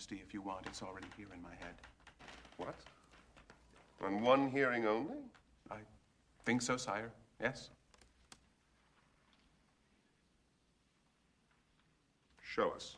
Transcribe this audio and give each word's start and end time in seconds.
Majesty, 0.00 0.22
if 0.26 0.32
you 0.32 0.40
want. 0.40 0.64
It's 0.66 0.82
already 0.82 1.08
here 1.14 1.26
in 1.34 1.42
my 1.42 1.50
head. 1.50 1.74
What? 2.56 2.74
On 4.02 4.22
one 4.22 4.50
hearing 4.50 4.86
only? 4.86 5.18
I 5.70 5.76
think 6.46 6.62
so, 6.62 6.78
sire. 6.78 7.12
Yes? 7.38 7.68
Show 12.42 12.70
us. 12.70 12.96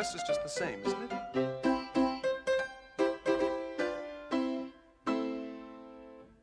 Rest 0.00 0.14
is 0.14 0.22
just 0.26 0.42
the 0.42 0.48
same, 0.48 0.80
isn't 0.86 1.02
it? 1.02 1.12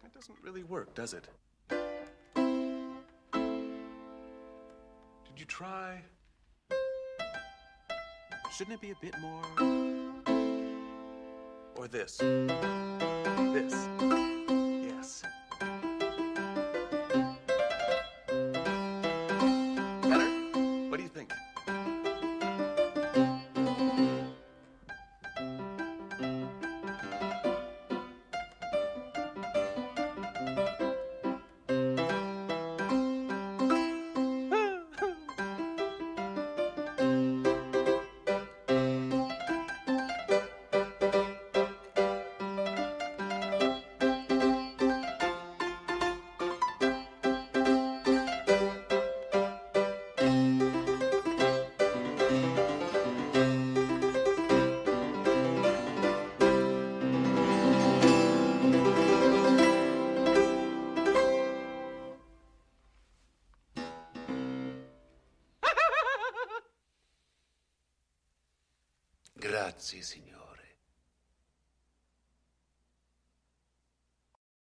It 0.05 0.13
doesn't 0.13 0.37
really 0.43 0.61
work, 0.61 0.93
does 0.93 1.15
it? 1.15 1.27
Did 5.25 5.37
you 5.37 5.45
try? 5.47 6.03
Shouldn't 8.55 8.75
it 8.75 8.81
be 8.81 8.91
a 8.91 8.95
bit 9.01 9.15
more? 9.19 9.41
Or 11.77 11.87
this? 11.87 12.17
This? 12.17 13.73
Grazie, 69.39 70.01
signore. 70.01 70.66